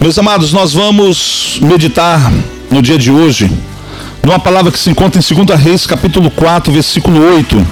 Meus 0.00 0.16
amados, 0.16 0.52
nós 0.52 0.74
vamos 0.74 1.58
meditar 1.60 2.32
no 2.70 2.80
dia 2.80 2.96
de 2.96 3.10
hoje 3.10 3.50
numa 4.22 4.38
palavra 4.38 4.70
que 4.70 4.78
se 4.78 4.90
encontra 4.90 5.20
em 5.20 5.44
2 5.44 5.60
Reis, 5.60 5.86
capítulo 5.86 6.30
4, 6.30 6.72
versículo 6.72 7.20
8. 7.20 7.66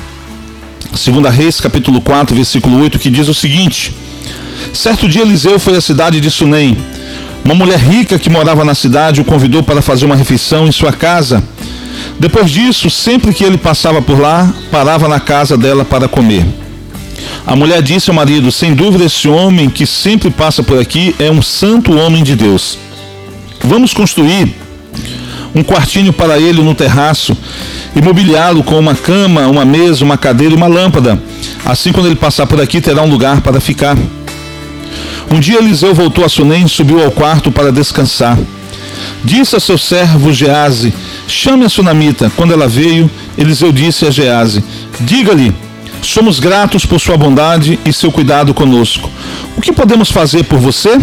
2 0.90 1.34
Reis, 1.34 1.60
capítulo 1.60 2.00
4, 2.00 2.34
versículo 2.34 2.82
8, 2.82 2.98
que 2.98 3.10
diz 3.10 3.28
o 3.28 3.34
seguinte: 3.34 3.94
Certo 4.72 5.08
dia 5.08 5.22
Eliseu 5.22 5.60
foi 5.60 5.76
à 5.76 5.80
cidade 5.80 6.20
de 6.20 6.28
Sunem. 6.28 6.76
Uma 7.44 7.54
mulher 7.54 7.78
rica 7.78 8.18
que 8.18 8.28
morava 8.28 8.64
na 8.64 8.74
cidade 8.74 9.20
o 9.20 9.24
convidou 9.24 9.62
para 9.62 9.80
fazer 9.80 10.04
uma 10.04 10.16
refeição 10.16 10.66
em 10.66 10.72
sua 10.72 10.92
casa. 10.92 11.40
Depois 12.18 12.50
disso, 12.50 12.90
sempre 12.90 13.32
que 13.32 13.44
ele 13.44 13.56
passava 13.56 14.02
por 14.02 14.18
lá, 14.18 14.52
parava 14.72 15.06
na 15.06 15.20
casa 15.20 15.56
dela 15.56 15.84
para 15.84 16.08
comer. 16.08 16.44
A 17.46 17.54
mulher 17.54 17.80
disse 17.80 18.10
ao 18.10 18.16
marido: 18.16 18.50
Sem 18.50 18.74
dúvida, 18.74 19.04
esse 19.04 19.28
homem 19.28 19.70
que 19.70 19.86
sempre 19.86 20.30
passa 20.30 20.62
por 20.62 20.78
aqui 20.80 21.14
é 21.18 21.30
um 21.30 21.40
santo 21.40 21.96
homem 21.96 22.24
de 22.24 22.34
Deus. 22.34 22.76
Vamos 23.62 23.94
construir 23.94 24.52
um 25.54 25.62
quartinho 25.62 26.12
para 26.12 26.38
ele 26.38 26.60
no 26.60 26.74
terraço 26.74 27.36
e 27.94 28.02
mobiliá-lo 28.02 28.64
com 28.64 28.78
uma 28.78 28.94
cama, 28.94 29.46
uma 29.46 29.64
mesa, 29.64 30.04
uma 30.04 30.18
cadeira 30.18 30.54
e 30.54 30.56
uma 30.56 30.66
lâmpada. 30.66 31.22
Assim, 31.64 31.92
quando 31.92 32.06
ele 32.06 32.16
passar 32.16 32.46
por 32.46 32.60
aqui, 32.60 32.80
terá 32.80 33.02
um 33.02 33.08
lugar 33.08 33.40
para 33.40 33.60
ficar. 33.60 33.96
Um 35.30 35.38
dia 35.38 35.58
Eliseu 35.58 35.94
voltou 35.94 36.24
a 36.24 36.28
Sunem 36.28 36.64
e 36.64 36.68
subiu 36.68 37.02
ao 37.02 37.12
quarto 37.12 37.52
para 37.52 37.70
descansar. 37.70 38.36
Disse 39.24 39.54
a 39.54 39.60
seu 39.60 39.78
servo 39.78 40.32
Gease: 40.32 40.92
Chame 41.28 41.64
a 41.64 41.68
sunamita. 41.68 42.30
Quando 42.34 42.52
ela 42.52 42.66
veio, 42.66 43.08
Eliseu 43.38 43.70
disse 43.70 44.04
a 44.04 44.10
Gease: 44.10 44.64
Diga-lhe 45.00 45.54
Somos 46.02 46.38
gratos 46.38 46.86
por 46.86 47.00
sua 47.00 47.16
bondade 47.16 47.78
e 47.84 47.92
seu 47.92 48.12
cuidado 48.12 48.54
conosco. 48.54 49.10
O 49.56 49.60
que 49.60 49.72
podemos 49.72 50.10
fazer 50.10 50.44
por 50.44 50.58
você? 50.58 50.98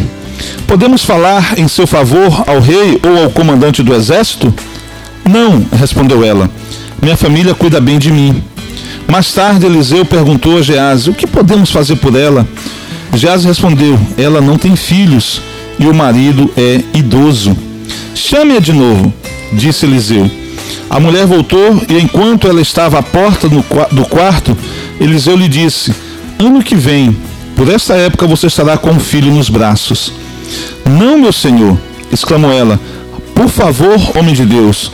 Podemos 0.67 1.03
falar 1.03 1.57
em 1.57 1.67
seu 1.67 1.85
favor 1.85 2.43
ao 2.47 2.59
rei 2.59 2.99
ou 3.03 3.23
ao 3.23 3.29
comandante 3.29 3.83
do 3.83 3.93
exército? 3.93 4.53
Não, 5.23 5.65
respondeu 5.71 6.23
ela. 6.23 6.49
Minha 7.01 7.17
família 7.17 7.53
cuida 7.53 7.79
bem 7.79 7.99
de 7.99 8.11
mim. 8.11 8.43
Mais 9.07 9.31
tarde, 9.33 9.65
Eliseu 9.65 10.05
perguntou 10.05 10.57
a 10.57 10.61
Gease: 10.61 11.09
O 11.09 11.13
que 11.13 11.27
podemos 11.27 11.69
fazer 11.69 11.97
por 11.97 12.15
ela? 12.15 12.47
Gease 13.13 13.47
respondeu: 13.47 13.99
Ela 14.17 14.41
não 14.41 14.57
tem 14.57 14.75
filhos 14.75 15.41
e 15.77 15.85
o 15.85 15.93
marido 15.93 16.49
é 16.57 16.81
idoso. 16.93 17.55
Chame-a 18.15 18.59
de 18.59 18.73
novo, 18.73 19.13
disse 19.51 19.85
Eliseu. 19.85 20.29
A 20.89 20.99
mulher 20.99 21.25
voltou 21.25 21.81
e, 21.89 21.97
enquanto 21.97 22.47
ela 22.47 22.61
estava 22.61 22.99
à 22.99 23.03
porta 23.03 23.49
do 23.49 23.63
quarto, 24.05 24.55
Eliseu 25.03 25.35
lhe 25.35 25.49
disse: 25.49 25.93
Ano 26.39 26.63
que 26.63 26.75
vem, 26.75 27.15
por 27.57 27.67
esta 27.67 27.93
época 27.93 28.25
você 28.25 28.47
estará 28.47 28.77
com 28.77 28.91
um 28.91 28.99
filho 28.99 29.31
nos 29.33 29.49
braços. 29.49 30.13
Não, 30.89 31.17
meu 31.17 31.33
senhor, 31.33 31.77
exclamou 32.09 32.53
ela. 32.53 32.79
Por 33.35 33.49
favor, 33.49 33.99
homem 34.17 34.33
de 34.33 34.45
Deus, 34.45 34.93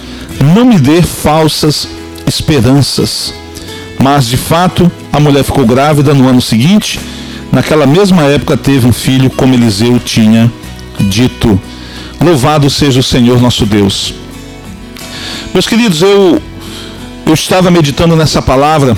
não 0.56 0.66
me 0.66 0.80
dê 0.80 1.04
falsas 1.04 1.88
esperanças. 2.26 3.34
Mas, 4.02 4.28
de 4.28 4.38
fato, 4.38 4.92
a 5.14 5.20
mulher 5.20 5.44
ficou 5.44 5.66
grávida 5.66 6.14
no 6.14 6.28
ano 6.28 6.42
seguinte. 6.42 7.00
Naquela 7.52 7.86
mesma 7.86 8.24
época 8.24 8.58
teve 8.58 8.88
um 8.88 8.94
filho, 8.94 9.30
como 9.30 9.54
Eliseu 9.54 10.00
tinha 10.00 10.52
dito. 11.00 11.62
Louvado 12.20 12.68
seja 12.70 13.00
o 13.00 13.04
Senhor 13.04 13.40
nosso 13.40 13.66
Deus. 13.66 14.16
Meus 15.54 15.68
queridos, 15.68 16.02
eu, 16.02 16.42
eu 17.26 17.34
estava 17.34 17.70
meditando 17.70 18.16
nessa 18.16 18.42
palavra 18.42 18.98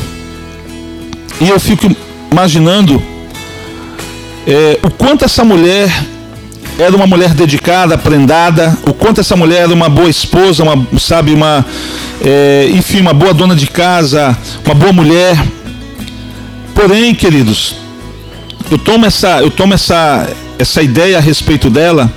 e 1.41 1.49
eu 1.49 1.59
fico 1.59 1.89
imaginando 2.31 3.01
é, 4.47 4.79
o 4.83 4.91
quanto 4.91 5.25
essa 5.25 5.43
mulher 5.43 5.91
era 6.77 6.95
uma 6.95 7.07
mulher 7.07 7.33
dedicada, 7.33 7.97
prendada, 7.97 8.77
o 8.87 8.93
quanto 8.93 9.21
essa 9.21 9.35
mulher 9.35 9.63
era 9.63 9.73
uma 9.73 9.89
boa 9.89 10.09
esposa, 10.09 10.63
uma, 10.63 10.87
sabe, 10.99 11.33
uma, 11.33 11.65
é, 12.23 12.69
enfim, 12.71 13.01
uma 13.01 13.13
boa 13.13 13.33
dona 13.33 13.55
de 13.55 13.67
casa, 13.67 14.37
uma 14.63 14.75
boa 14.75 14.93
mulher. 14.93 15.35
Porém, 16.75 17.13
queridos, 17.13 17.75
eu 18.69 18.77
tomo 18.77 19.05
essa, 19.05 19.41
eu 19.41 19.49
tomo 19.49 19.73
essa, 19.73 20.29
essa 20.57 20.81
ideia 20.81 21.17
a 21.17 21.21
respeito 21.21 21.69
dela, 21.69 22.11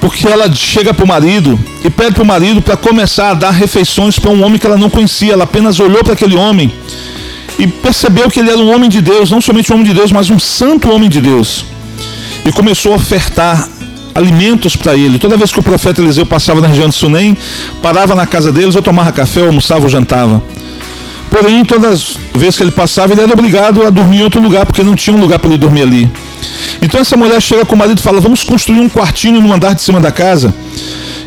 porque 0.00 0.26
ela 0.26 0.52
chega 0.52 0.92
para 0.92 1.04
o 1.04 1.08
marido 1.08 1.58
e 1.84 1.90
pede 1.90 2.12
para 2.12 2.22
o 2.22 2.26
marido 2.26 2.60
para 2.60 2.76
começar 2.76 3.30
a 3.30 3.34
dar 3.34 3.50
refeições 3.50 4.18
para 4.18 4.30
um 4.30 4.42
homem 4.44 4.58
que 4.58 4.66
ela 4.66 4.76
não 4.76 4.90
conhecia. 4.90 5.34
Ela 5.34 5.44
apenas 5.44 5.78
olhou 5.78 6.02
para 6.02 6.14
aquele 6.14 6.36
homem 6.36 6.72
e 7.58 7.66
percebeu 7.66 8.30
que 8.30 8.40
ele 8.40 8.50
era 8.50 8.58
um 8.58 8.74
homem 8.74 8.88
de 8.88 9.00
Deus, 9.00 9.30
não 9.30 9.40
somente 9.40 9.70
um 9.72 9.76
homem 9.76 9.86
de 9.86 9.94
Deus, 9.94 10.10
mas 10.12 10.30
um 10.30 10.38
santo 10.38 10.90
homem 10.90 11.08
de 11.08 11.20
Deus. 11.20 11.64
E 12.44 12.52
começou 12.52 12.92
a 12.92 12.96
ofertar 12.96 13.68
alimentos 14.14 14.76
para 14.76 14.94
ele. 14.94 15.18
Toda 15.18 15.36
vez 15.36 15.52
que 15.52 15.58
o 15.58 15.62
profeta 15.62 16.00
Eliseu 16.00 16.24
passava 16.24 16.60
na 16.60 16.68
região 16.68 16.88
de 16.88 16.94
Sunem, 16.94 17.36
parava 17.82 18.14
na 18.14 18.26
casa 18.26 18.52
deles, 18.52 18.74
eu 18.74 18.82
tomava 18.82 19.10
café, 19.12 19.40
eu 19.40 19.46
almoçava 19.46 19.82
ou 19.82 19.88
jantava. 19.88 20.42
Porém, 21.30 21.64
todas 21.64 22.16
as 22.34 22.40
vezes 22.40 22.56
que 22.56 22.62
ele 22.62 22.70
passava, 22.70 23.12
ele 23.12 23.22
era 23.22 23.32
obrigado 23.32 23.84
a 23.84 23.90
dormir 23.90 24.18
em 24.18 24.22
outro 24.22 24.40
lugar, 24.40 24.64
porque 24.64 24.82
não 24.82 24.94
tinha 24.94 25.16
um 25.16 25.20
lugar 25.20 25.38
para 25.38 25.48
ele 25.48 25.58
dormir 25.58 25.82
ali. 25.82 26.10
Então 26.80 27.00
essa 27.00 27.16
mulher 27.16 27.40
chega 27.40 27.64
com 27.64 27.74
o 27.74 27.78
marido 27.78 27.98
e 27.98 28.02
fala: 28.02 28.20
Vamos 28.20 28.44
construir 28.44 28.78
um 28.78 28.88
quartinho 28.88 29.40
no 29.40 29.52
andar 29.52 29.74
de 29.74 29.82
cima 29.82 30.00
da 30.00 30.12
casa. 30.12 30.54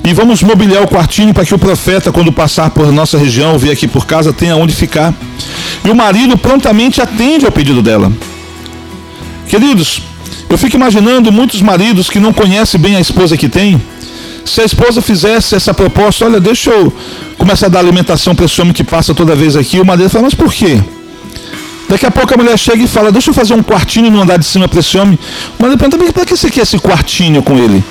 E 0.06 0.14
vamos 0.14 0.42
mobiliar 0.42 0.82
o 0.82 0.88
quartinho 0.88 1.34
para 1.34 1.46
que 1.46 1.54
o 1.54 1.60
profeta, 1.60 2.14
quando 2.14 2.32
passar 2.32 2.70
por 2.70 2.90
nossa 2.94 3.18
região, 3.18 3.58
vir 3.58 3.72
aqui 3.72 3.86
por 3.86 4.06
casa, 4.06 4.32
tenha 4.32 4.56
onde 4.56 4.74
ficar. 4.74 5.14
E 5.84 5.90
o 5.90 5.96
marido 5.96 6.38
prontamente 6.38 7.02
atende 7.02 7.46
ao 7.46 7.52
pedido 7.52 7.82
dela. 7.82 8.12
Queridos, 9.48 10.02
eu 10.50 10.58
fico 10.58 10.76
imaginando 10.76 11.32
muitos 11.32 11.62
maridos 11.62 12.10
que 12.10 12.20
não 12.20 12.34
conhecem 12.34 12.80
bem 12.80 12.96
a 12.96 13.00
esposa 13.00 13.38
que 13.38 13.50
tem. 13.50 13.82
Se 14.46 14.62
a 14.62 14.66
esposa 14.66 15.02
fizesse 15.02 15.56
essa 15.56 15.74
proposta, 15.74 16.26
olha, 16.26 16.40
deixa 16.40 16.72
eu 16.72 16.94
começar 17.38 17.68
a 17.68 17.70
dar 17.70 17.80
alimentação 17.80 18.34
para 18.34 18.46
esse 18.46 18.62
homem 18.62 18.74
que 18.74 18.84
passa 18.84 19.14
toda 19.14 19.36
vez 19.36 19.56
aqui, 19.56 19.80
o 19.80 19.86
marido 19.86 20.10
fala, 20.10 20.24
mas 20.24 20.34
por 20.34 20.54
quê? 20.54 20.82
Daqui 21.90 22.06
a 22.06 22.12
pouco 22.12 22.34
a 22.34 22.38
mulher 22.38 22.58
chega 22.58 22.84
e 22.84 22.88
fala, 22.88 23.12
deixa 23.12 23.30
eu 23.30 23.34
fazer 23.34 23.54
um 23.54 23.64
quartinho 23.64 24.10
no 24.10 24.22
andar 24.22 24.38
de 24.38 24.46
cima 24.46 24.68
para 24.68 24.80
esse 24.80 24.98
homem. 24.98 25.18
O 25.58 25.62
marido 25.62 25.78
pergunta, 25.80 26.14
para 26.14 26.26
que 26.26 26.36
você 26.36 26.50
quer 26.50 26.62
esse 26.62 26.78
quartinho 26.80 27.42
com 27.42 27.58
ele? 27.58 27.84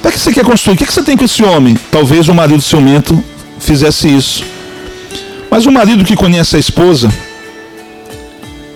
Para 0.00 0.12
que 0.12 0.18
você 0.18 0.32
quer 0.32 0.44
construir? 0.44 0.74
O 0.74 0.76
que 0.78 0.92
você 0.92 1.02
tem 1.02 1.16
com 1.16 1.24
esse 1.24 1.42
homem? 1.42 1.76
Talvez 1.90 2.28
o 2.28 2.34
marido 2.34 2.60
ciumento 2.60 3.22
fizesse 3.58 4.08
isso. 4.08 4.44
Mas 5.52 5.66
o 5.66 5.70
marido 5.70 6.02
que 6.02 6.16
conhece 6.16 6.56
a 6.56 6.58
esposa, 6.58 7.12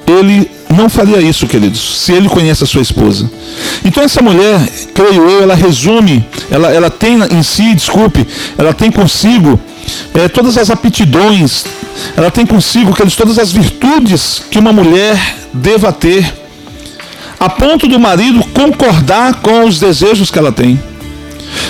ele 0.06 0.46
não 0.68 0.90
faria 0.90 1.22
isso, 1.22 1.46
queridos, 1.46 2.00
se 2.00 2.12
ele 2.12 2.28
conhece 2.28 2.64
a 2.64 2.66
sua 2.66 2.82
esposa. 2.82 3.30
Então 3.82 4.02
essa 4.02 4.20
mulher, 4.20 4.60
creio 4.92 5.26
eu, 5.26 5.42
ela 5.42 5.54
resume, 5.54 6.22
ela, 6.50 6.70
ela 6.70 6.90
tem 6.90 7.16
em 7.32 7.42
si, 7.42 7.74
desculpe, 7.74 8.28
ela 8.58 8.74
tem 8.74 8.92
consigo 8.92 9.58
é, 10.12 10.28
todas 10.28 10.58
as 10.58 10.68
aptidões, 10.68 11.64
ela 12.14 12.30
tem 12.30 12.44
consigo 12.44 12.92
queridos, 12.92 13.16
todas 13.16 13.38
as 13.38 13.50
virtudes 13.50 14.42
que 14.50 14.58
uma 14.58 14.70
mulher 14.70 15.18
deva 15.54 15.94
ter, 15.94 16.30
a 17.40 17.48
ponto 17.48 17.88
do 17.88 17.98
marido 17.98 18.44
concordar 18.48 19.36
com 19.36 19.64
os 19.64 19.80
desejos 19.80 20.30
que 20.30 20.38
ela 20.38 20.52
tem. 20.52 20.78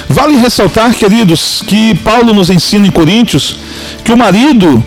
Vale 0.08 0.36
ressaltar, 0.36 0.94
queridos, 0.94 1.62
que 1.66 1.94
Paulo 1.96 2.32
nos 2.32 2.50
ensina 2.50 2.86
em 2.86 2.90
Coríntios 2.90 3.56
que 4.04 4.12
o 4.12 4.16
marido 4.16 4.82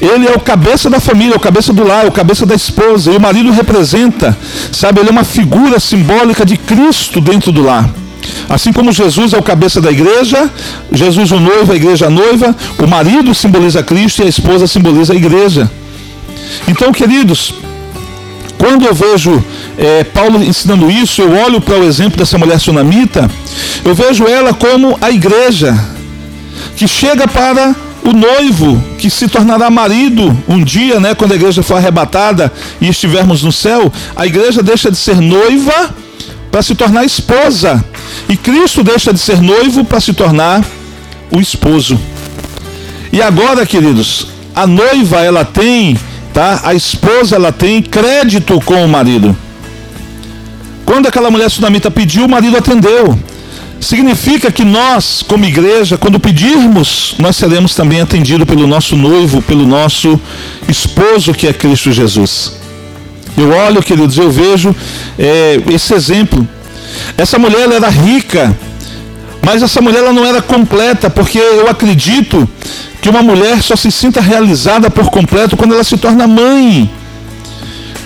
ele 0.00 0.26
é 0.26 0.32
o 0.32 0.40
cabeça 0.40 0.90
da 0.90 0.98
família, 0.98 1.34
é 1.34 1.36
o 1.36 1.40
cabeça 1.40 1.72
do 1.72 1.86
lar, 1.86 2.04
é 2.04 2.08
o 2.08 2.12
cabeça 2.12 2.44
da 2.44 2.56
esposa. 2.56 3.12
E 3.12 3.16
o 3.16 3.20
marido 3.20 3.52
representa, 3.52 4.36
sabe, 4.72 5.00
ele 5.00 5.08
é 5.08 5.12
uma 5.12 5.22
figura 5.22 5.78
simbólica 5.78 6.44
de 6.44 6.56
Cristo 6.56 7.20
dentro 7.20 7.52
do 7.52 7.62
lar. 7.62 7.88
Assim 8.48 8.72
como 8.72 8.92
Jesus 8.92 9.32
é 9.32 9.38
o 9.38 9.42
cabeça 9.42 9.80
da 9.80 9.90
igreja, 9.90 10.50
Jesus 10.90 11.30
o 11.30 11.38
noivo, 11.38 11.72
a 11.72 11.76
igreja 11.76 12.06
a 12.06 12.10
noiva, 12.10 12.54
o 12.78 12.86
marido 12.86 13.34
simboliza 13.34 13.82
Cristo 13.82 14.22
e 14.22 14.26
a 14.26 14.28
esposa 14.28 14.66
simboliza 14.66 15.12
a 15.12 15.16
igreja. 15.16 15.70
Então, 16.66 16.92
queridos, 16.92 17.54
quando 18.62 18.86
eu 18.86 18.94
vejo 18.94 19.44
é, 19.76 20.04
Paulo 20.04 20.40
ensinando 20.40 20.88
isso, 20.88 21.20
eu 21.20 21.32
olho 21.32 21.60
para 21.60 21.80
o 21.80 21.84
exemplo 21.84 22.16
dessa 22.16 22.38
mulher 22.38 22.60
sunamita, 22.60 23.28
eu 23.84 23.92
vejo 23.92 24.24
ela 24.24 24.54
como 24.54 24.96
a 25.00 25.10
igreja 25.10 25.76
que 26.76 26.86
chega 26.86 27.26
para 27.26 27.74
o 28.04 28.12
noivo 28.12 28.80
que 28.98 29.10
se 29.10 29.26
tornará 29.26 29.68
marido 29.68 30.32
um 30.46 30.62
dia, 30.62 31.00
né, 31.00 31.12
quando 31.12 31.32
a 31.32 31.34
igreja 31.34 31.60
for 31.60 31.74
arrebatada 31.74 32.52
e 32.80 32.86
estivermos 32.88 33.42
no 33.42 33.50
céu, 33.50 33.92
a 34.14 34.26
igreja 34.28 34.62
deixa 34.62 34.92
de 34.92 34.96
ser 34.96 35.16
noiva 35.16 35.92
para 36.52 36.62
se 36.62 36.76
tornar 36.76 37.04
esposa. 37.04 37.84
E 38.28 38.36
Cristo 38.36 38.84
deixa 38.84 39.12
de 39.12 39.18
ser 39.18 39.42
noivo 39.42 39.84
para 39.84 39.98
se 39.98 40.12
tornar 40.12 40.64
o 41.32 41.40
esposo. 41.40 41.98
E 43.12 43.20
agora, 43.20 43.66
queridos, 43.66 44.28
a 44.54 44.68
noiva 44.68 45.20
ela 45.20 45.44
tem, 45.44 45.98
tá? 46.32 46.60
A 46.64 46.74
esposa 46.74 47.36
ela 47.36 47.52
tem 47.52 47.82
crédito 47.82 48.60
com 48.64 48.84
o 48.84 48.88
marido. 48.88 49.36
Quando 50.84 51.06
aquela 51.06 51.30
mulher 51.30 51.50
sunamita 51.50 51.90
pediu, 51.90 52.24
o 52.24 52.28
marido 52.28 52.56
atendeu. 52.56 53.18
Significa 53.80 54.52
que 54.52 54.64
nós, 54.64 55.24
como 55.26 55.44
igreja, 55.44 55.98
quando 55.98 56.20
pedirmos, 56.20 57.16
nós 57.18 57.36
seremos 57.36 57.74
também 57.74 58.00
atendidos 58.00 58.46
pelo 58.46 58.66
nosso 58.66 58.96
noivo, 58.96 59.42
pelo 59.42 59.66
nosso 59.66 60.20
esposo 60.68 61.34
que 61.34 61.48
é 61.48 61.52
Cristo 61.52 61.90
Jesus. 61.90 62.52
Eu 63.36 63.50
olho, 63.50 63.82
queridos, 63.82 64.16
eu 64.18 64.30
vejo 64.30 64.74
é, 65.18 65.60
esse 65.70 65.94
exemplo. 65.94 66.46
Essa 67.16 67.38
mulher 67.38 67.70
era 67.72 67.88
rica, 67.88 68.56
mas 69.44 69.62
essa 69.62 69.80
mulher 69.80 69.98
ela 69.98 70.12
não 70.12 70.24
era 70.24 70.40
completa, 70.40 71.10
porque 71.10 71.38
eu 71.38 71.68
acredito 71.68 72.48
que 73.00 73.08
uma 73.08 73.22
mulher 73.22 73.62
só 73.62 73.74
se 73.74 73.90
sinta 73.90 74.20
realizada 74.20 74.88
por 74.88 75.10
completo 75.10 75.56
quando 75.56 75.74
ela 75.74 75.84
se 75.84 75.96
torna 75.96 76.26
mãe. 76.26 76.88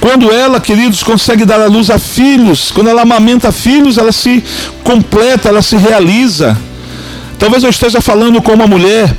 Quando 0.00 0.33
ela, 0.33 0.61
queridos, 0.61 1.03
consegue 1.03 1.44
dar 1.44 1.61
a 1.61 1.67
luz 1.67 1.91
a 1.91 1.99
filhos, 1.99 2.71
quando 2.71 2.88
ela 2.88 3.03
amamenta 3.03 3.53
filhos, 3.53 3.99
ela 3.99 4.12
se 4.12 4.43
completa, 4.83 5.49
ela 5.49 5.62
se 5.62 5.77
realiza. 5.77 6.56
Talvez 7.38 7.62
eu 7.62 7.71
esteja 7.71 8.00
falando 8.00 8.41
com 8.41 8.53
uma 8.53 8.67
mulher 8.67 9.15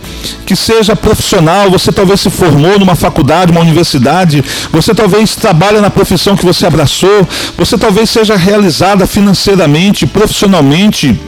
que 0.46 0.56
seja 0.56 0.96
profissional, 0.96 1.70
você 1.70 1.92
talvez 1.92 2.22
se 2.22 2.30
formou 2.30 2.80
numa 2.80 2.96
faculdade, 2.96 3.52
uma 3.52 3.62
universidade, 3.62 4.44
você 4.72 4.96
talvez 4.96 5.36
trabalha 5.36 5.82
na 5.82 5.90
profissão 5.90 6.36
que 6.36 6.46
você 6.46 6.66
abraçou, 6.66 7.28
você 7.56 7.78
talvez 7.78 8.10
seja 8.10 8.36
realizada 8.36 9.06
financeiramente, 9.06 10.08
profissionalmente, 10.08 11.20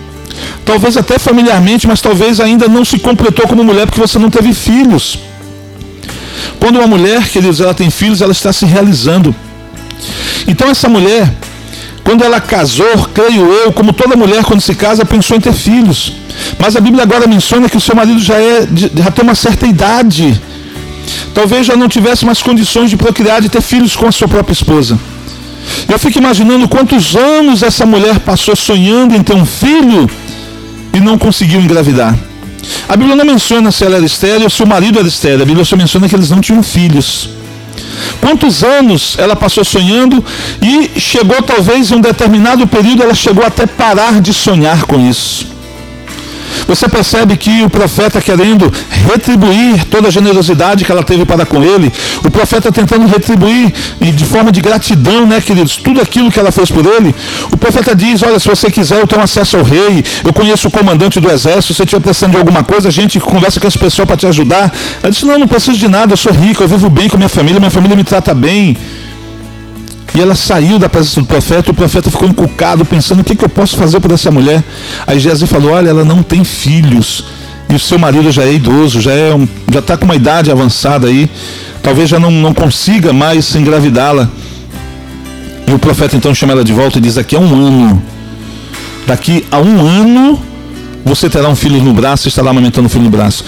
talvez 0.65 0.97
até 0.97 1.17
familiarmente, 1.17 1.87
mas 1.87 2.01
talvez 2.01 2.39
ainda 2.39 2.67
não 2.67 2.85
se 2.85 2.99
completou 2.99 3.47
como 3.47 3.63
mulher 3.63 3.85
porque 3.85 3.99
você 3.99 4.19
não 4.19 4.29
teve 4.29 4.53
filhos. 4.53 5.19
Quando 6.59 6.77
uma 6.77 6.87
mulher, 6.87 7.27
queridos, 7.29 7.61
ela 7.61 7.73
tem 7.73 7.89
filhos, 7.89 8.21
ela 8.21 8.31
está 8.31 8.51
se 8.51 8.65
realizando. 8.65 9.35
Então 10.47 10.69
essa 10.69 10.89
mulher, 10.89 11.31
quando 12.03 12.23
ela 12.23 12.39
casou, 12.39 13.09
creio 13.13 13.51
eu, 13.51 13.71
como 13.71 13.93
toda 13.93 14.15
mulher 14.15 14.43
quando 14.43 14.61
se 14.61 14.75
casa, 14.75 15.05
pensou 15.05 15.37
em 15.37 15.39
ter 15.39 15.53
filhos. 15.53 16.13
Mas 16.57 16.75
a 16.75 16.79
Bíblia 16.81 17.03
agora 17.03 17.27
menciona 17.27 17.69
que 17.69 17.77
o 17.77 17.81
seu 17.81 17.95
marido 17.95 18.19
já, 18.19 18.35
é, 18.35 18.67
já 18.95 19.11
tem 19.11 19.23
uma 19.23 19.35
certa 19.35 19.65
idade. 19.65 20.39
Talvez 21.33 21.65
já 21.65 21.75
não 21.75 21.87
tivesse 21.87 22.25
mais 22.25 22.41
condições 22.41 22.89
de 22.89 22.97
procriar, 22.97 23.41
de 23.41 23.49
ter 23.49 23.61
filhos 23.61 23.95
com 23.95 24.07
a 24.07 24.11
sua 24.11 24.27
própria 24.27 24.53
esposa. 24.53 24.99
Eu 25.87 25.99
fico 25.99 26.17
imaginando 26.17 26.67
quantos 26.67 27.15
anos 27.15 27.63
essa 27.63 27.85
mulher 27.85 28.19
passou 28.19 28.55
sonhando 28.55 29.15
em 29.15 29.23
ter 29.23 29.35
um 29.35 29.45
filho 29.45 30.09
e 30.93 30.99
não 30.99 31.17
conseguiu 31.17 31.59
engravidar. 31.61 32.17
A 32.87 32.95
Bíblia 32.95 33.15
não 33.15 33.25
menciona 33.25 33.71
se 33.71 33.83
ela 33.83 33.97
era 33.97 34.05
estéreo 34.05 34.43
ou 34.43 34.49
se 34.49 34.63
o 34.63 34.67
marido 34.67 34.99
era 34.99 35.07
estéreo. 35.07 35.43
A 35.43 35.45
Bíblia 35.45 35.65
só 35.65 35.75
menciona 35.75 36.07
que 36.07 36.15
eles 36.15 36.29
não 36.29 36.41
tinham 36.41 36.61
filhos. 36.61 37.29
Quantos 38.21 38.63
anos 38.63 39.15
ela 39.17 39.35
passou 39.35 39.63
sonhando 39.63 40.23
e 40.61 40.99
chegou 40.99 41.41
talvez 41.41 41.91
em 41.91 41.95
um 41.95 42.01
determinado 42.01 42.65
período 42.67 43.03
ela 43.03 43.13
chegou 43.13 43.45
até 43.45 43.65
parar 43.65 44.21
de 44.21 44.33
sonhar 44.33 44.83
com 44.83 44.99
isso. 44.99 45.47
Você 46.69 46.87
percebe 46.87 47.35
que 47.35 47.63
o 47.63 47.69
profeta 47.69 48.21
querendo 48.21 48.71
retribuir 49.11 49.85
toda 49.85 50.07
a 50.07 50.11
generosidade 50.11 50.85
que 50.85 50.91
ela 50.91 51.01
teve 51.01 51.25
para 51.25 51.43
com 51.43 51.63
ele, 51.63 51.91
o 52.23 52.29
profeta 52.29 52.71
tentando 52.71 53.07
retribuir 53.07 53.73
de 53.99 54.23
forma 54.23 54.51
de 54.51 54.61
gratidão, 54.61 55.25
né, 55.25 55.41
queridos, 55.41 55.77
tudo 55.77 55.99
aquilo 55.99 56.31
que 56.31 56.39
ela 56.39 56.51
fez 56.51 56.69
por 56.69 56.85
ele. 56.85 57.15
O 57.51 57.57
profeta 57.57 57.95
diz: 57.95 58.21
Olha, 58.21 58.39
se 58.39 58.47
você 58.47 58.69
quiser, 58.69 58.99
eu 58.99 59.07
tenho 59.07 59.23
acesso 59.23 59.57
ao 59.57 59.63
rei, 59.63 60.03
eu 60.23 60.31
conheço 60.31 60.67
o 60.67 60.71
comandante 60.71 61.19
do 61.19 61.31
exército, 61.31 61.73
se 61.73 61.77
você 61.77 61.83
estiver 61.85 62.01
precisando 62.03 62.33
de 62.33 62.37
alguma 62.37 62.63
coisa, 62.63 62.89
a 62.89 62.91
gente 62.91 63.19
conversa 63.19 63.59
com 63.59 63.67
esse 63.67 63.79
pessoal 63.79 64.05
para 64.05 64.17
te 64.17 64.27
ajudar. 64.27 64.71
Ela 65.01 65.11
disse: 65.11 65.25
Não, 65.25 65.39
não 65.39 65.47
preciso 65.47 65.79
de 65.79 65.87
nada, 65.87 66.13
eu 66.13 66.17
sou 66.17 66.31
rico, 66.31 66.61
eu 66.61 66.67
vivo 66.67 66.87
bem 66.87 67.09
com 67.09 67.15
a 67.15 67.17
minha 67.17 67.29
família, 67.29 67.59
minha 67.59 67.71
família 67.71 67.95
me 67.95 68.03
trata 68.03 68.31
bem. 68.35 68.77
E 70.13 70.21
ela 70.21 70.35
saiu 70.35 70.79
da 70.79 70.89
presença 70.89 71.19
do 71.19 71.25
profeta, 71.25 71.69
e 71.69 71.71
o 71.71 71.73
profeta 71.73 72.09
ficou 72.09 72.27
encucado, 72.27 72.83
pensando: 72.83 73.21
o 73.21 73.23
que, 73.23 73.35
que 73.35 73.45
eu 73.45 73.49
posso 73.49 73.77
fazer 73.77 73.99
por 73.99 74.11
essa 74.11 74.31
mulher? 74.31 74.63
Aí 75.05 75.19
Geazi 75.19 75.45
falou: 75.45 75.71
olha, 75.71 75.89
ela 75.89 76.03
não 76.03 76.23
tem 76.23 76.43
filhos, 76.43 77.25
e 77.69 77.75
o 77.75 77.79
seu 77.79 77.99
marido 77.99 78.31
já 78.31 78.43
é 78.43 78.53
idoso, 78.53 78.99
já 78.99 79.11
é 79.11 79.33
um, 79.33 79.47
já 79.71 79.79
está 79.79 79.95
com 79.95 80.05
uma 80.05 80.15
idade 80.15 80.51
avançada 80.51 81.07
aí, 81.07 81.29
talvez 81.83 82.09
já 82.09 82.19
não, 82.19 82.31
não 82.31 82.53
consiga 82.53 83.13
mais 83.13 83.53
engravidá-la. 83.55 84.27
E 85.67 85.71
o 85.71 85.77
profeta 85.77 86.15
então 86.15 86.33
chama 86.33 86.53
ela 86.53 86.63
de 86.63 86.73
volta 86.73 86.97
e 86.97 87.01
diz: 87.01 87.15
daqui 87.15 87.35
a 87.35 87.39
um 87.39 87.53
ano, 87.53 88.01
daqui 89.05 89.45
a 89.51 89.59
um 89.59 89.85
ano, 89.85 90.41
você 91.05 91.29
terá 91.29 91.47
um 91.47 91.55
filho 91.55 91.81
no 91.83 91.93
braço 91.93 92.27
estará 92.27 92.49
amamentando 92.49 92.87
um 92.87 92.89
filho 92.89 93.03
no 93.03 93.11
braço. 93.11 93.45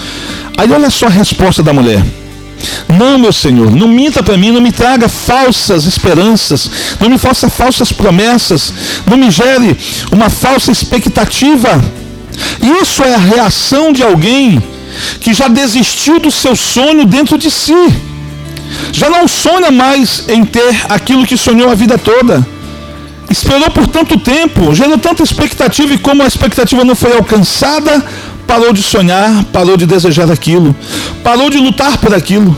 Aí 0.56 0.70
olha 0.70 0.90
só 0.90 1.06
a 1.06 1.10
resposta 1.10 1.62
da 1.62 1.72
mulher. 1.72 2.02
Não, 2.88 3.18
meu 3.18 3.32
Senhor, 3.32 3.70
não 3.70 3.88
minta 3.88 4.22
para 4.22 4.36
mim, 4.36 4.50
não 4.50 4.60
me 4.60 4.72
traga 4.72 5.08
falsas 5.08 5.84
esperanças, 5.84 6.70
não 7.00 7.08
me 7.08 7.18
faça 7.18 7.48
falsas 7.48 7.92
promessas, 7.92 8.72
não 9.06 9.16
me 9.16 9.30
gere 9.30 9.76
uma 10.10 10.28
falsa 10.28 10.70
expectativa. 10.70 11.82
Isso 12.82 13.02
é 13.02 13.14
a 13.14 13.18
reação 13.18 13.92
de 13.92 14.02
alguém 14.02 14.62
que 15.20 15.32
já 15.32 15.48
desistiu 15.48 16.18
do 16.18 16.30
seu 16.30 16.54
sonho 16.54 17.04
dentro 17.04 17.38
de 17.38 17.50
si. 17.50 17.74
Já 18.92 19.10
não 19.10 19.28
sonha 19.28 19.70
mais 19.70 20.24
em 20.28 20.44
ter 20.44 20.86
aquilo 20.88 21.26
que 21.26 21.36
sonhou 21.36 21.70
a 21.70 21.74
vida 21.74 21.98
toda. 21.98 22.46
Esperou 23.30 23.70
por 23.70 23.86
tanto 23.86 24.18
tempo, 24.18 24.74
gerou 24.74 24.98
tanta 24.98 25.22
expectativa 25.22 25.94
e 25.94 25.98
como 25.98 26.22
a 26.22 26.26
expectativa 26.26 26.84
não 26.84 26.94
foi 26.94 27.14
alcançada, 27.16 28.04
parou 28.52 28.70
de 28.70 28.82
sonhar, 28.82 29.44
parou 29.44 29.78
de 29.78 29.86
desejar 29.86 30.30
aquilo, 30.30 30.76
parou 31.24 31.48
de 31.48 31.56
lutar 31.56 31.96
por 31.96 32.14
aquilo. 32.14 32.54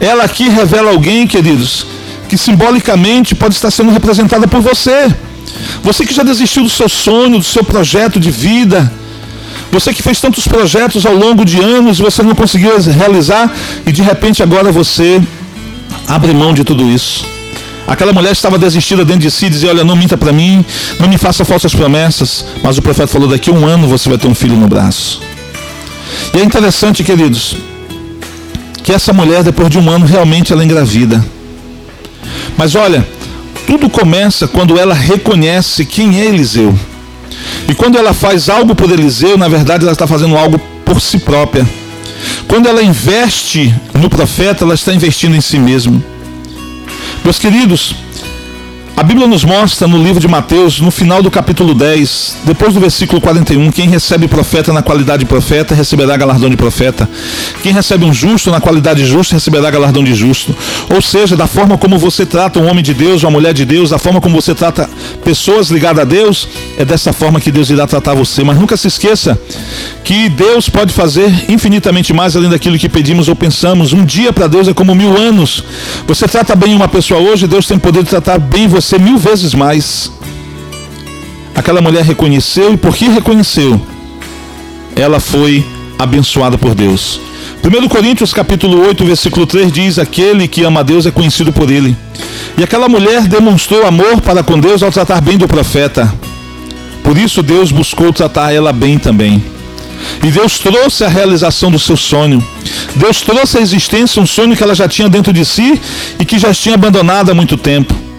Ela 0.00 0.24
aqui 0.24 0.48
revela 0.48 0.90
alguém, 0.90 1.26
queridos, 1.26 1.84
que 2.30 2.38
simbolicamente 2.38 3.34
pode 3.34 3.54
estar 3.54 3.70
sendo 3.70 3.90
representada 3.90 4.48
por 4.48 4.62
você. 4.62 5.14
Você 5.82 6.06
que 6.06 6.14
já 6.14 6.22
desistiu 6.22 6.62
do 6.62 6.70
seu 6.70 6.88
sonho, 6.88 7.36
do 7.36 7.44
seu 7.44 7.62
projeto 7.62 8.18
de 8.18 8.30
vida. 8.30 8.90
Você 9.70 9.92
que 9.92 10.02
fez 10.02 10.18
tantos 10.18 10.48
projetos 10.48 11.04
ao 11.04 11.14
longo 11.14 11.44
de 11.44 11.60
anos 11.60 11.98
e 11.98 12.02
você 12.02 12.22
não 12.22 12.34
conseguiu 12.34 12.72
realizar 12.80 13.54
e 13.86 13.92
de 13.92 14.00
repente 14.00 14.42
agora 14.42 14.72
você 14.72 15.20
abre 16.08 16.32
mão 16.32 16.54
de 16.54 16.64
tudo 16.64 16.90
isso. 16.90 17.39
Aquela 17.90 18.12
mulher 18.12 18.30
estava 18.30 18.56
desistida 18.56 19.04
dentro 19.04 19.22
de 19.22 19.30
si, 19.32 19.50
dizia: 19.50 19.68
Olha, 19.68 19.82
não 19.82 19.96
minta 19.96 20.16
para 20.16 20.32
mim, 20.32 20.64
não 21.00 21.08
me 21.08 21.18
faça 21.18 21.44
falsas 21.44 21.74
promessas. 21.74 22.44
Mas 22.62 22.78
o 22.78 22.82
profeta 22.82 23.08
falou: 23.08 23.26
Daqui 23.26 23.50
a 23.50 23.52
um 23.52 23.66
ano 23.66 23.88
você 23.88 24.08
vai 24.08 24.16
ter 24.16 24.28
um 24.28 24.34
filho 24.34 24.54
no 24.54 24.68
braço. 24.68 25.20
E 26.32 26.38
é 26.38 26.44
interessante, 26.44 27.02
queridos, 27.02 27.56
que 28.84 28.92
essa 28.92 29.12
mulher, 29.12 29.42
depois 29.42 29.68
de 29.68 29.76
um 29.76 29.90
ano, 29.90 30.06
realmente 30.06 30.52
ela 30.52 30.64
engravida. 30.64 31.24
Mas 32.56 32.76
olha, 32.76 33.04
tudo 33.66 33.90
começa 33.90 34.46
quando 34.46 34.78
ela 34.78 34.94
reconhece 34.94 35.84
quem 35.84 36.20
é 36.20 36.26
Eliseu. 36.26 36.78
E 37.66 37.74
quando 37.74 37.98
ela 37.98 38.14
faz 38.14 38.48
algo 38.48 38.72
por 38.72 38.88
Eliseu, 38.88 39.36
na 39.36 39.48
verdade 39.48 39.82
ela 39.82 39.92
está 39.92 40.06
fazendo 40.06 40.38
algo 40.38 40.60
por 40.84 41.00
si 41.00 41.18
própria. 41.18 41.68
Quando 42.46 42.68
ela 42.68 42.84
investe 42.84 43.74
no 43.94 44.08
profeta, 44.08 44.62
ela 44.62 44.74
está 44.74 44.94
investindo 44.94 45.34
em 45.34 45.40
si 45.40 45.58
mesma. 45.58 46.00
Meus 47.24 47.38
queridos, 47.38 47.94
a 49.00 49.02
Bíblia 49.02 49.26
nos 49.26 49.44
mostra 49.44 49.88
no 49.88 49.96
livro 49.96 50.20
de 50.20 50.28
Mateus, 50.28 50.78
no 50.78 50.90
final 50.90 51.22
do 51.22 51.30
capítulo 51.30 51.72
10, 51.72 52.40
depois 52.44 52.74
do 52.74 52.80
versículo 52.80 53.18
41, 53.18 53.70
quem 53.70 53.88
recebe 53.88 54.28
profeta 54.28 54.74
na 54.74 54.82
qualidade 54.82 55.20
de 55.20 55.24
profeta 55.24 55.74
receberá 55.74 56.18
galardão 56.18 56.50
de 56.50 56.56
profeta. 56.58 57.08
Quem 57.62 57.72
recebe 57.72 58.04
um 58.04 58.12
justo 58.12 58.50
na 58.50 58.60
qualidade 58.60 59.02
de 59.02 59.08
justo 59.08 59.32
receberá 59.32 59.70
galardão 59.70 60.04
de 60.04 60.14
justo. 60.14 60.54
Ou 60.94 61.00
seja, 61.00 61.34
da 61.34 61.46
forma 61.46 61.78
como 61.78 61.96
você 61.96 62.26
trata 62.26 62.60
um 62.60 62.70
homem 62.70 62.84
de 62.84 62.92
Deus, 62.92 63.22
uma 63.22 63.30
mulher 63.30 63.54
de 63.54 63.64
Deus, 63.64 63.88
da 63.88 63.98
forma 63.98 64.20
como 64.20 64.38
você 64.38 64.54
trata 64.54 64.86
pessoas 65.24 65.70
ligadas 65.70 66.02
a 66.02 66.04
Deus, 66.04 66.46
é 66.76 66.84
dessa 66.84 67.10
forma 67.10 67.40
que 67.40 67.50
Deus 67.50 67.70
irá 67.70 67.86
tratar 67.86 68.12
você. 68.12 68.44
Mas 68.44 68.58
nunca 68.58 68.76
se 68.76 68.86
esqueça 68.86 69.40
que 70.04 70.28
Deus 70.28 70.68
pode 70.68 70.92
fazer 70.92 71.46
infinitamente 71.48 72.12
mais 72.12 72.36
além 72.36 72.50
daquilo 72.50 72.76
que 72.76 72.88
pedimos 72.88 73.28
ou 73.28 73.34
pensamos. 73.34 73.94
Um 73.94 74.04
dia 74.04 74.30
para 74.30 74.46
Deus 74.46 74.68
é 74.68 74.74
como 74.74 74.94
mil 74.94 75.16
anos. 75.16 75.64
Você 76.06 76.28
trata 76.28 76.54
bem 76.54 76.74
uma 76.74 76.88
pessoa 76.88 77.18
hoje, 77.18 77.46
Deus 77.46 77.66
tem 77.66 77.78
poder 77.78 78.02
de 78.02 78.10
tratar 78.10 78.38
bem 78.38 78.68
você 78.68 78.89
ser 78.90 78.98
mil 78.98 79.16
vezes 79.16 79.54
mais. 79.54 80.10
Aquela 81.54 81.80
mulher 81.80 82.04
reconheceu 82.04 82.74
e 82.74 82.76
porque 82.76 83.06
reconheceu, 83.06 83.80
ela 84.96 85.20
foi 85.20 85.64
abençoada 85.96 86.58
por 86.58 86.74
Deus. 86.74 87.20
1 87.62 87.88
Coríntios 87.88 88.32
capítulo 88.32 88.84
8, 88.84 89.04
versículo 89.04 89.46
3 89.46 89.70
diz: 89.70 89.96
Aquele 89.96 90.48
que 90.48 90.64
ama 90.64 90.80
a 90.80 90.82
Deus 90.82 91.06
é 91.06 91.12
conhecido 91.12 91.52
por 91.52 91.70
ele. 91.70 91.96
E 92.58 92.64
aquela 92.64 92.88
mulher 92.88 93.28
demonstrou 93.28 93.86
amor 93.86 94.20
para 94.22 94.42
com 94.42 94.58
Deus 94.58 94.82
ao 94.82 94.90
tratar 94.90 95.20
bem 95.20 95.38
do 95.38 95.46
profeta. 95.46 96.12
Por 97.04 97.16
isso 97.16 97.44
Deus 97.44 97.70
buscou 97.70 98.12
tratar 98.12 98.52
ela 98.52 98.72
bem 98.72 98.98
também. 98.98 99.40
E 100.24 100.32
Deus 100.32 100.58
trouxe 100.58 101.04
a 101.04 101.08
realização 101.08 101.70
do 101.70 101.78
seu 101.78 101.96
sonho. 101.96 102.44
Deus 102.96 103.20
trouxe 103.20 103.58
à 103.58 103.60
existência 103.60 104.20
um 104.20 104.26
sonho 104.26 104.56
que 104.56 104.64
ela 104.64 104.74
já 104.74 104.88
tinha 104.88 105.08
dentro 105.08 105.32
de 105.32 105.44
si 105.44 105.80
e 106.18 106.24
que 106.24 106.40
já 106.40 106.52
tinha 106.52 106.74
abandonado 106.74 107.30
há 107.30 107.34
muito 107.34 107.56
tempo. 107.56 108.09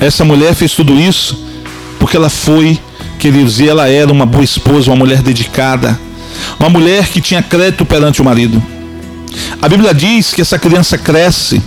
Essa 0.00 0.24
mulher 0.24 0.54
fez 0.54 0.72
tudo 0.72 0.98
isso 0.98 1.46
porque 1.98 2.16
ela 2.16 2.30
foi, 2.30 2.78
queridos, 3.18 3.58
e 3.60 3.68
ela 3.68 3.88
era 3.88 4.12
uma 4.12 4.24
boa 4.24 4.44
esposa, 4.44 4.90
uma 4.90 4.96
mulher 4.96 5.20
dedicada, 5.20 5.98
uma 6.58 6.68
mulher 6.68 7.08
que 7.08 7.20
tinha 7.20 7.42
crédito 7.42 7.84
perante 7.84 8.22
o 8.22 8.24
marido. 8.24 8.62
A 9.60 9.68
Bíblia 9.68 9.92
diz 9.92 10.32
que 10.32 10.40
essa 10.40 10.58
criança 10.58 10.96
cresce 10.96 11.60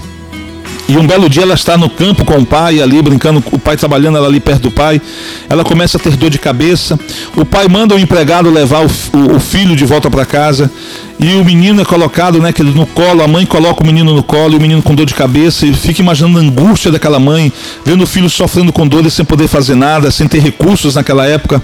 E 0.92 0.98
um 0.98 1.08
belo 1.08 1.30
dia 1.30 1.44
ela 1.44 1.54
está 1.54 1.78
no 1.78 1.90
campo 1.90 2.26
com 2.26 2.40
o 2.40 2.46
pai 2.46 2.82
ali, 2.82 3.02
brincando, 3.02 3.42
o 3.50 3.58
pai 3.58 3.78
trabalhando 3.78 4.18
ela 4.18 4.28
ali 4.28 4.42
perto 4.42 4.64
do 4.64 4.72
pai. 4.72 5.02
Ela 5.48 5.64
começa 5.64 5.98
a 5.98 6.02
ter 6.02 6.18
dor 6.18 6.30
de 6.30 6.38
cabeça. 6.38 7.00
O 7.34 7.46
pai 7.46 7.70
manda 7.70 7.96
o 7.96 8.00
empregado 8.00 8.50
levar 8.50 8.86
o, 8.86 8.90
o, 9.18 9.38
o 9.38 9.40
filho 9.40 9.74
de 9.74 9.86
volta 9.86 10.12
para 10.12 10.26
casa. 10.26 10.70
E 11.18 11.34
o 11.36 11.46
menino 11.46 11.80
é 11.80 11.86
colocado 11.86 12.42
né, 12.42 12.54
no 12.76 12.86
colo, 12.88 13.24
a 13.24 13.28
mãe 13.28 13.46
coloca 13.46 13.82
o 13.82 13.86
menino 13.86 14.14
no 14.14 14.22
colo, 14.22 14.56
e 14.56 14.58
o 14.58 14.62
menino 14.62 14.82
com 14.82 14.94
dor 14.94 15.06
de 15.06 15.14
cabeça, 15.14 15.66
e 15.66 15.74
fica 15.74 16.02
imaginando 16.02 16.40
a 16.40 16.42
angústia 16.42 16.92
daquela 16.92 17.22
mãe, 17.22 17.54
vendo 17.86 18.04
o 18.04 18.08
filho 18.08 18.30
sofrendo 18.30 18.74
com 18.74 18.86
dores 18.86 19.14
sem 19.14 19.24
poder 19.24 19.48
fazer 19.48 19.76
nada, 19.76 20.12
sem 20.12 20.28
ter 20.28 20.42
recursos 20.42 20.96
naquela 20.96 21.26
época. 21.26 21.64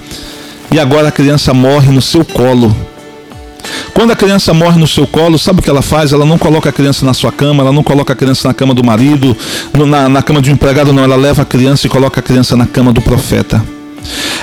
E 0.72 0.80
agora 0.80 1.10
a 1.10 1.12
criança 1.12 1.54
morre 1.54 1.92
no 1.92 2.02
seu 2.02 2.24
colo. 2.24 2.74
Quando 3.98 4.12
a 4.12 4.16
criança 4.16 4.54
morre 4.54 4.80
no 4.80 4.86
seu 4.86 5.08
colo, 5.08 5.40
sabe 5.40 5.60
o 5.60 5.64
que 5.64 5.70
ela 5.72 5.82
faz? 5.82 6.14
Ela 6.14 6.24
não 6.24 6.38
coloca 6.38 6.70
a 6.70 6.72
criança 6.72 7.04
na 7.04 7.16
sua 7.16 7.32
cama, 7.32 7.64
ela 7.64 7.72
não 7.72 7.82
coloca 7.82 8.14
a 8.14 8.16
criança 8.16 8.48
na 8.48 8.54
cama 8.54 8.72
do 8.72 8.84
marido, 8.84 9.36
na, 9.74 10.08
na 10.08 10.22
cama 10.22 10.40
de 10.40 10.52
um 10.52 10.54
empregado, 10.54 10.94
não. 10.94 11.04
Ela 11.04 11.16
leva 11.16 11.42
a 11.42 11.46
criança 11.46 11.88
e 11.88 11.90
coloca 11.90 12.20
a 12.20 12.22
criança 12.22 12.56
na 12.56 12.68
cama 12.68 12.94
do 12.94 13.02
profeta. 13.02 13.60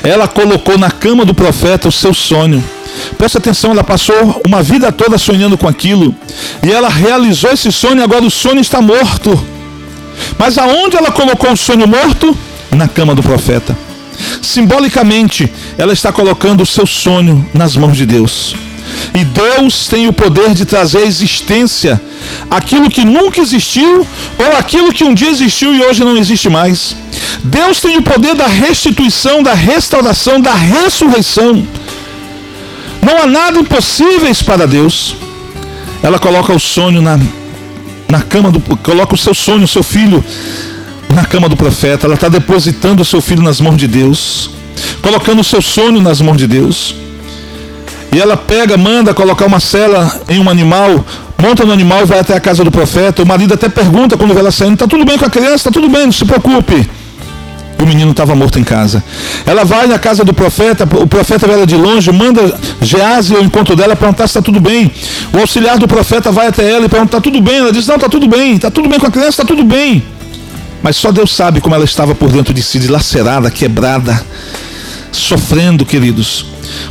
Ela 0.02 0.26
colocou 0.26 0.76
na 0.76 0.90
cama 0.90 1.24
do 1.24 1.32
profeta 1.32 1.86
o 1.86 1.92
seu 1.92 2.12
sonho. 2.12 2.64
Presta 3.16 3.38
atenção, 3.38 3.70
ela 3.70 3.84
passou 3.84 4.42
uma 4.44 4.60
vida 4.60 4.90
toda 4.90 5.16
sonhando 5.18 5.56
com 5.56 5.68
aquilo. 5.68 6.12
E 6.60 6.72
ela 6.72 6.88
realizou 6.88 7.52
esse 7.52 7.70
sonho, 7.70 8.02
agora 8.02 8.24
o 8.24 8.32
sonho 8.32 8.58
está 8.58 8.82
morto. 8.82 9.40
Mas 10.36 10.58
aonde 10.58 10.96
ela 10.96 11.12
colocou 11.12 11.52
o 11.52 11.56
sonho 11.56 11.86
morto? 11.86 12.36
Na 12.72 12.88
cama 12.88 13.14
do 13.14 13.22
profeta. 13.22 13.78
Simbolicamente, 14.42 15.48
ela 15.78 15.92
está 15.92 16.10
colocando 16.12 16.64
o 16.64 16.66
seu 16.66 16.88
sonho 16.88 17.48
nas 17.54 17.76
mãos 17.76 17.96
de 17.96 18.04
Deus. 18.04 18.56
E 19.14 19.24
Deus 19.24 19.86
tem 19.86 20.08
o 20.08 20.12
poder 20.12 20.54
de 20.54 20.64
trazer 20.64 20.98
à 20.98 21.06
existência 21.06 22.00
aquilo 22.50 22.90
que 22.90 23.04
nunca 23.04 23.40
existiu 23.40 24.06
ou 24.38 24.56
aquilo 24.56 24.92
que 24.92 25.04
um 25.04 25.14
dia 25.14 25.30
existiu 25.30 25.74
e 25.74 25.82
hoje 25.82 26.04
não 26.04 26.16
existe 26.16 26.48
mais. 26.48 26.96
Deus 27.42 27.80
tem 27.80 27.96
o 27.96 28.02
poder 28.02 28.34
da 28.34 28.46
restituição, 28.46 29.42
da 29.42 29.54
restauração, 29.54 30.40
da 30.40 30.54
ressurreição. 30.54 31.66
Não 33.02 33.22
há 33.22 33.26
nada 33.26 33.58
impossíveis 33.58 34.42
para 34.42 34.66
Deus. 34.66 35.16
Ela 36.02 36.18
coloca 36.18 36.52
o 36.52 36.60
sonho 36.60 37.02
na, 37.02 37.18
na 38.08 38.22
cama 38.22 38.50
do. 38.50 38.60
Coloca 38.60 39.14
o 39.14 39.18
seu 39.18 39.34
sonho, 39.34 39.64
o 39.64 39.68
seu 39.68 39.82
filho, 39.82 40.24
na 41.14 41.24
cama 41.24 41.48
do 41.48 41.56
profeta. 41.56 42.06
Ela 42.06 42.14
está 42.14 42.28
depositando 42.28 43.02
o 43.02 43.04
seu 43.04 43.20
filho 43.20 43.42
nas 43.42 43.60
mãos 43.60 43.76
de 43.76 43.86
Deus. 43.86 44.50
Colocando 45.02 45.40
o 45.40 45.44
seu 45.44 45.60
sonho 45.60 46.00
nas 46.00 46.20
mãos 46.20 46.36
de 46.36 46.46
Deus. 46.46 47.03
E 48.14 48.20
ela 48.20 48.36
pega, 48.36 48.76
manda 48.76 49.12
colocar 49.12 49.44
uma 49.44 49.58
cela 49.58 50.20
em 50.28 50.38
um 50.38 50.48
animal, 50.48 51.04
monta 51.36 51.64
no 51.64 51.72
animal, 51.72 52.06
vai 52.06 52.20
até 52.20 52.36
a 52.36 52.38
casa 52.38 52.62
do 52.62 52.70
profeta. 52.70 53.24
O 53.24 53.26
marido 53.26 53.54
até 53.54 53.68
pergunta 53.68 54.16
quando 54.16 54.32
vê 54.32 54.38
ela 54.38 54.52
saindo: 54.52 54.74
Está 54.74 54.86
tudo 54.86 55.04
bem 55.04 55.18
com 55.18 55.24
a 55.24 55.28
criança? 55.28 55.56
Está 55.56 55.70
tudo 55.72 55.88
bem, 55.88 56.04
não 56.04 56.12
se 56.12 56.24
preocupe. 56.24 56.88
O 57.76 57.84
menino 57.84 58.12
estava 58.12 58.36
morto 58.36 58.56
em 58.56 58.62
casa. 58.62 59.02
Ela 59.44 59.64
vai 59.64 59.88
na 59.88 59.98
casa 59.98 60.24
do 60.24 60.32
profeta, 60.32 60.84
o 60.84 61.08
profeta 61.08 61.44
vê 61.48 61.54
ela 61.54 61.66
de 61.66 61.74
longe, 61.74 62.12
manda 62.12 62.56
Gease 62.80 63.34
ao 63.34 63.42
encontro 63.42 63.74
dela 63.74 63.96
perguntar 63.96 64.28
se 64.28 64.38
está 64.38 64.40
tudo 64.40 64.60
bem. 64.60 64.92
O 65.32 65.38
auxiliar 65.40 65.76
do 65.76 65.88
profeta 65.88 66.30
vai 66.30 66.46
até 66.46 66.70
ela 66.70 66.86
e 66.86 66.88
pergunta: 66.88 67.16
Está 67.16 67.20
tudo 67.20 67.40
bem? 67.40 67.56
Ela 67.56 67.72
diz: 67.72 67.84
Não, 67.84 67.96
está 67.96 68.08
tudo 68.08 68.28
bem, 68.28 68.54
está 68.54 68.70
tudo 68.70 68.88
bem 68.88 69.00
com 69.00 69.08
a 69.08 69.10
criança, 69.10 69.42
está 69.42 69.44
tudo 69.44 69.64
bem. 69.64 70.04
Mas 70.80 70.94
só 70.94 71.10
Deus 71.10 71.34
sabe 71.34 71.60
como 71.60 71.74
ela 71.74 71.84
estava 71.84 72.14
por 72.14 72.30
dentro 72.30 72.54
de 72.54 72.62
si, 72.62 72.78
dilacerada, 72.78 73.50
quebrada, 73.50 74.24
sofrendo, 75.18 75.84
queridos. 75.84 76.46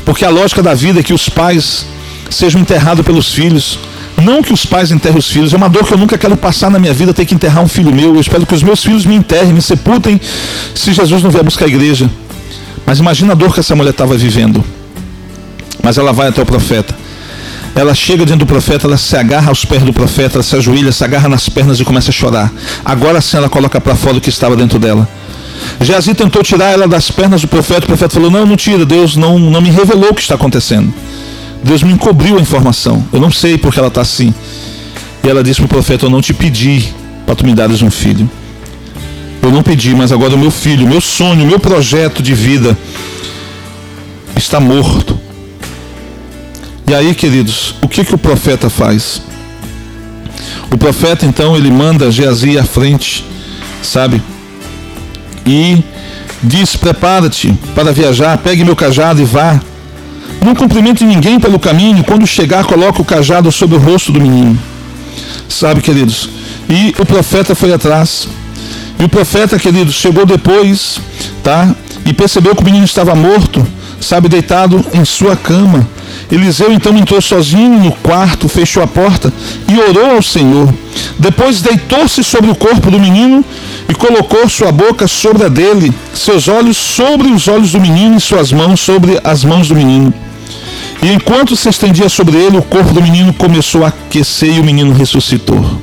Porque 0.05 0.25
a 0.25 0.29
lógica 0.29 0.61
da 0.61 0.73
vida 0.73 0.99
é 0.99 1.03
que 1.03 1.13
os 1.13 1.29
pais 1.29 1.85
sejam 2.29 2.61
enterrados 2.61 3.05
pelos 3.05 3.33
filhos. 3.33 3.79
Não 4.21 4.41
que 4.41 4.53
os 4.53 4.65
pais 4.65 4.91
enterrem 4.91 5.17
os 5.17 5.27
filhos, 5.27 5.53
é 5.53 5.57
uma 5.57 5.67
dor 5.67 5.85
que 5.85 5.93
eu 5.93 5.97
nunca 5.97 6.17
quero 6.17 6.37
passar 6.37 6.69
na 6.69 6.79
minha 6.79 6.93
vida, 6.93 7.13
ter 7.13 7.25
que 7.25 7.33
enterrar 7.33 7.63
um 7.63 7.67
filho 7.67 7.93
meu. 7.93 8.15
Eu 8.15 8.21
espero 8.21 8.45
que 8.45 8.53
os 8.53 8.63
meus 8.63 8.83
filhos 8.83 9.05
me 9.05 9.15
enterrem, 9.15 9.53
me 9.53 9.61
sepultem, 9.61 10.19
se 10.75 10.93
Jesus 10.93 11.23
não 11.23 11.31
vier 11.31 11.43
buscar 11.43 11.65
a 11.65 11.67
igreja. 11.67 12.09
Mas 12.85 12.99
imagina 12.99 13.33
a 13.33 13.35
dor 13.35 13.53
que 13.53 13.59
essa 13.59 13.75
mulher 13.75 13.91
estava 13.91 14.15
vivendo. 14.15 14.63
Mas 15.81 15.97
ela 15.97 16.13
vai 16.13 16.29
até 16.29 16.41
o 16.41 16.45
profeta. 16.45 16.95
Ela 17.75 17.95
chega 17.95 18.23
diante 18.23 18.39
do 18.39 18.45
profeta, 18.45 18.85
ela 18.85 18.97
se 18.97 19.17
agarra 19.17 19.49
aos 19.49 19.65
pés 19.65 19.81
do 19.81 19.91
profeta, 19.91 20.35
ela 20.35 20.43
se 20.43 20.55
ajoelha, 20.55 20.91
se 20.91 21.03
agarra 21.03 21.27
nas 21.27 21.49
pernas 21.49 21.79
e 21.79 21.83
começa 21.83 22.11
a 22.11 22.13
chorar. 22.13 22.51
Agora 22.85 23.19
sim 23.19 23.37
ela 23.37 23.49
coloca 23.49 23.81
para 23.81 23.95
fora 23.95 24.17
o 24.17 24.21
que 24.21 24.29
estava 24.29 24.55
dentro 24.55 24.77
dela. 24.77 25.09
Geazi 25.81 26.13
tentou 26.13 26.43
tirar 26.43 26.71
ela 26.71 26.87
das 26.87 27.11
pernas 27.11 27.41
do 27.41 27.47
profeta. 27.47 27.85
O 27.85 27.87
profeta 27.87 28.13
falou: 28.13 28.29
Não, 28.29 28.45
não 28.45 28.55
tira. 28.55 28.85
Deus 28.85 29.15
não, 29.15 29.37
não 29.39 29.61
me 29.61 29.69
revelou 29.69 30.11
o 30.11 30.13
que 30.13 30.21
está 30.21 30.35
acontecendo. 30.35 30.93
Deus 31.63 31.83
me 31.83 31.93
encobriu 31.93 32.37
a 32.37 32.41
informação. 32.41 33.05
Eu 33.11 33.19
não 33.19 33.31
sei 33.31 33.57
porque 33.57 33.79
ela 33.79 33.87
está 33.87 34.01
assim. 34.01 34.33
E 35.23 35.29
ela 35.29 35.43
disse 35.43 35.59
para 35.61 35.65
o 35.65 35.69
profeta: 35.69 36.05
Eu 36.05 36.09
não 36.09 36.21
te 36.21 36.33
pedi 36.33 36.93
para 37.25 37.35
tu 37.35 37.45
me 37.45 37.53
dares 37.53 37.81
um 37.81 37.91
filho. 37.91 38.29
Eu 39.41 39.51
não 39.51 39.61
pedi, 39.61 39.93
mas 39.93 40.11
agora 40.11 40.35
o 40.35 40.37
meu 40.37 40.51
filho, 40.51 40.85
o 40.85 40.89
meu 40.89 41.01
sonho, 41.01 41.43
o 41.43 41.47
meu 41.47 41.59
projeto 41.59 42.23
de 42.23 42.33
vida 42.33 42.77
está 44.37 44.59
morto. 44.59 45.19
E 46.87 46.93
aí, 46.93 47.13
queridos, 47.13 47.75
o 47.81 47.87
que, 47.87 48.05
que 48.05 48.15
o 48.15 48.17
profeta 48.17 48.69
faz? 48.69 49.21
O 50.71 50.77
profeta, 50.77 51.25
então, 51.25 51.55
ele 51.55 51.69
manda 51.69 52.09
Geazi 52.11 52.57
à 52.57 52.63
frente, 52.63 53.25
sabe? 53.81 54.21
E 55.45 55.83
diz: 56.41 56.75
Prepara-te 56.75 57.53
para 57.75 57.91
viajar, 57.91 58.37
pegue 58.37 58.63
meu 58.63 58.75
cajado 58.75 59.21
e 59.21 59.25
vá. 59.25 59.59
Não 60.43 60.53
cumprimente 60.53 61.05
ninguém 61.05 61.39
pelo 61.39 61.57
caminho, 61.57 62.03
quando 62.03 62.27
chegar, 62.27 62.65
coloque 62.65 63.01
o 63.01 63.05
cajado 63.05 63.51
sobre 63.51 63.77
o 63.77 63.79
rosto 63.79 64.11
do 64.11 64.19
menino. 64.19 64.59
Sabe, 65.47 65.81
queridos? 65.81 66.29
E 66.69 66.93
o 66.99 67.05
profeta 67.05 67.55
foi 67.55 67.73
atrás. 67.73 68.27
E 68.99 69.03
o 69.03 69.09
profeta, 69.09 69.57
queridos, 69.57 69.95
chegou 69.95 70.25
depois, 70.25 70.99
tá? 71.43 71.73
E 72.05 72.13
percebeu 72.13 72.55
que 72.55 72.61
o 72.61 72.65
menino 72.65 72.83
estava 72.85 73.15
morto, 73.15 73.65
sabe, 74.01 74.27
deitado 74.27 74.83
em 74.93 75.05
sua 75.05 75.35
cama. 75.35 75.87
Eliseu 76.31 76.71
então 76.71 76.97
entrou 76.97 77.21
sozinho 77.21 77.79
no 77.79 77.91
quarto, 77.91 78.49
fechou 78.49 78.83
a 78.83 78.87
porta 78.87 79.31
e 79.67 79.79
orou 79.79 80.15
ao 80.15 80.23
Senhor. 80.23 80.73
Depois 81.17 81.61
deitou-se 81.61 82.23
sobre 82.23 82.51
o 82.51 82.55
corpo 82.55 82.89
do 82.89 82.99
menino 82.99 83.43
e 83.89 83.93
colocou 83.93 84.47
sua 84.47 84.71
boca 84.71 85.07
sobre 85.07 85.43
a 85.43 85.49
dele, 85.49 85.91
seus 86.13 86.47
olhos 86.47 86.77
sobre 86.77 87.29
os 87.29 87.47
olhos 87.47 87.71
do 87.71 87.79
menino 87.79 88.17
e 88.17 88.21
suas 88.21 88.51
mãos 88.51 88.79
sobre 88.79 89.19
as 89.23 89.43
mãos 89.43 89.67
do 89.67 89.75
menino. 89.75 90.13
E 91.01 91.11
enquanto 91.11 91.55
se 91.55 91.67
estendia 91.67 92.07
sobre 92.07 92.37
ele, 92.37 92.57
o 92.57 92.61
corpo 92.61 92.93
do 92.93 93.01
menino 93.01 93.33
começou 93.33 93.83
a 93.83 93.89
aquecer 93.89 94.55
e 94.55 94.59
o 94.59 94.63
menino 94.63 94.93
ressuscitou. 94.93 95.81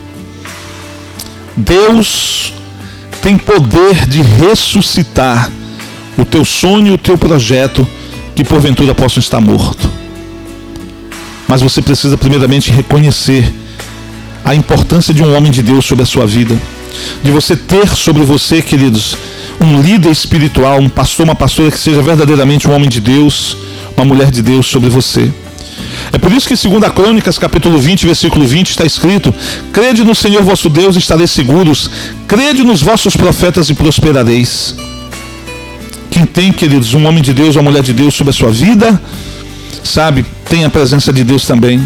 Deus 1.57 2.55
tem 3.21 3.37
poder 3.37 4.07
de 4.07 4.23
ressuscitar 4.23 5.51
o 6.17 6.25
teu 6.25 6.45
sonho 6.45 6.95
o 6.95 6.99
teu 6.99 7.19
projeto 7.19 7.87
que 8.35 8.43
porventura 8.43 8.95
possam 8.95 9.21
estar 9.21 9.41
morto. 9.41 9.91
Mas 11.47 11.61
você 11.61 11.83
precisa 11.83 12.17
primeiramente 12.17 12.71
reconhecer 12.71 13.53
a 14.43 14.55
importância 14.55 15.13
de 15.13 15.23
um 15.23 15.37
homem 15.37 15.53
de 15.53 15.63
Deus 15.63 15.85
sobre 15.85 16.05
a 16.05 16.07
sua 16.07 16.27
vida 16.27 16.57
de 17.23 17.31
você 17.31 17.57
ter 17.57 17.89
sobre 17.89 18.23
você, 18.25 18.63
queridos, 18.63 19.17
um 19.61 19.81
líder 19.81 20.11
espiritual, 20.11 20.81
um 20.81 20.89
pastor, 20.89 21.25
uma 21.25 21.35
pastora 21.35 21.71
que 21.71 21.79
seja 21.79 22.03
verdadeiramente 22.03 22.67
um 22.69 22.73
homem 22.73 22.89
de 22.89 23.01
Deus, 23.01 23.57
uma 23.97 24.05
mulher 24.05 24.31
de 24.31 24.43
Deus 24.43 24.67
sobre 24.67 24.89
você. 24.89 25.31
É 26.13 26.19
por 26.19 26.33
isso 26.33 26.49
que 26.49 26.55
em 26.55 26.81
2 26.81 26.93
Crônicas, 26.93 27.39
capítulo 27.39 27.79
20, 27.79 28.07
versículo 28.07 28.47
20, 28.47 28.71
está 28.71 28.85
escrito: 28.85 29.35
Crede 29.73 30.03
no 30.03 30.15
Senhor 30.15 30.43
vosso 30.43 30.69
Deus 30.69 30.97
e 30.97 30.99
estareis 30.99 31.31
seguros, 31.31 31.91
crede 32.27 32.63
nos 32.63 32.83
vossos 32.83 33.17
profetas 33.17 33.69
e 33.69 33.75
prosperareis. 33.75 34.75
Quem 36.11 36.27
tem, 36.27 36.53
queridos, 36.53 36.95
um 36.95 37.07
homem 37.07 37.23
de 37.23 37.33
Deus, 37.33 37.57
uma 37.57 37.65
mulher 37.65 37.83
de 37.83 37.93
Deus 37.93 38.15
sobre 38.15 38.31
a 38.31 38.35
sua 38.35 38.51
vida, 38.51 39.01
sabe, 39.85 40.25
tem 40.49 40.65
a 40.65 40.71
presença 40.71 41.13
de 41.13 41.23
Deus 41.23 41.45
também. 41.45 41.81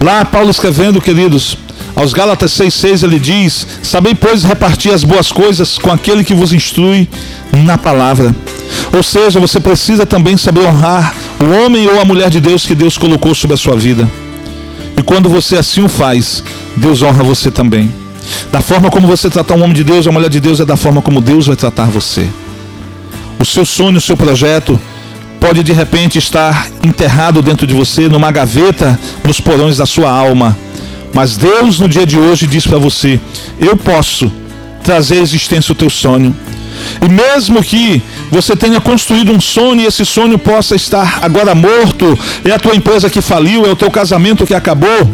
Lá, 0.00 0.24
Paulo 0.24 0.50
escrevendo, 0.50 1.00
queridos, 1.00 1.56
aos 1.96 2.12
Gálatas 2.12 2.52
6,6 2.52 3.02
ele 3.04 3.18
diz: 3.18 3.66
Sabei, 3.82 4.14
pois, 4.14 4.42
repartir 4.42 4.92
as 4.92 5.04
boas 5.04 5.30
coisas 5.30 5.78
com 5.78 5.90
aquele 5.90 6.24
que 6.24 6.34
vos 6.34 6.52
instrui 6.52 7.08
na 7.64 7.78
palavra. 7.78 8.34
Ou 8.94 9.02
seja, 9.02 9.40
você 9.40 9.60
precisa 9.60 10.04
também 10.04 10.36
saber 10.36 10.66
honrar 10.66 11.14
o 11.40 11.64
homem 11.64 11.86
ou 11.86 12.00
a 12.00 12.04
mulher 12.04 12.30
de 12.30 12.40
Deus 12.40 12.66
que 12.66 12.74
Deus 12.74 12.98
colocou 12.98 13.34
sobre 13.34 13.54
a 13.54 13.58
sua 13.58 13.76
vida. 13.76 14.08
E 14.96 15.02
quando 15.02 15.28
você 15.28 15.56
assim 15.56 15.82
o 15.82 15.88
faz, 15.88 16.42
Deus 16.76 17.02
honra 17.02 17.22
você 17.22 17.50
também. 17.50 17.92
Da 18.50 18.60
forma 18.60 18.90
como 18.90 19.06
você 19.06 19.28
tratar 19.28 19.54
um 19.54 19.62
homem 19.62 19.74
de 19.74 19.84
Deus, 19.84 20.06
a 20.06 20.12
mulher 20.12 20.30
de 20.30 20.40
Deus, 20.40 20.60
é 20.60 20.64
da 20.64 20.76
forma 20.76 21.02
como 21.02 21.20
Deus 21.20 21.46
vai 21.46 21.56
tratar 21.56 21.86
você. 21.86 22.28
O 23.38 23.44
seu 23.44 23.64
sonho, 23.66 23.98
o 23.98 24.00
seu 24.00 24.16
projeto, 24.16 24.80
pode 25.40 25.62
de 25.62 25.72
repente 25.72 26.18
estar 26.18 26.68
enterrado 26.82 27.42
dentro 27.42 27.66
de 27.66 27.74
você, 27.74 28.08
numa 28.08 28.30
gaveta, 28.30 28.98
nos 29.24 29.40
porões 29.40 29.76
da 29.76 29.86
sua 29.86 30.10
alma. 30.10 30.56
Mas 31.14 31.36
Deus 31.36 31.78
no 31.78 31.88
dia 31.88 32.04
de 32.04 32.18
hoje 32.18 32.46
diz 32.46 32.66
para 32.66 32.76
você: 32.76 33.20
eu 33.58 33.76
posso 33.76 34.30
trazer 34.82 35.18
à 35.18 35.22
existência 35.22 35.72
o 35.72 35.76
teu 35.76 35.88
sonho. 35.88 36.36
E 37.00 37.08
mesmo 37.08 37.62
que 37.62 38.02
você 38.30 38.56
tenha 38.56 38.80
construído 38.80 39.32
um 39.32 39.40
sonho 39.40 39.80
e 39.80 39.86
esse 39.86 40.04
sonho 40.04 40.36
possa 40.36 40.74
estar 40.74 41.20
agora 41.22 41.54
morto, 41.54 42.18
é 42.44 42.50
a 42.50 42.58
tua 42.58 42.74
empresa 42.74 43.08
que 43.08 43.20
faliu, 43.20 43.64
é 43.64 43.70
o 43.70 43.76
teu 43.76 43.90
casamento 43.90 44.44
que 44.44 44.52
acabou, 44.52 45.10